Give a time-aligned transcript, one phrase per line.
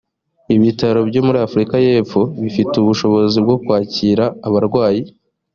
[0.55, 5.03] ibitaro byo muri afurika y’epfo bifite ubushobozi bwo kwakira abarwayi